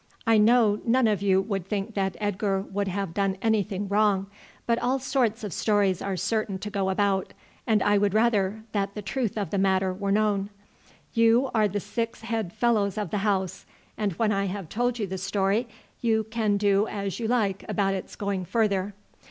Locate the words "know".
0.39-0.81